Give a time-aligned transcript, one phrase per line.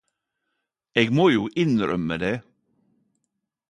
[1.03, 2.35] Eg må jo innrømme det.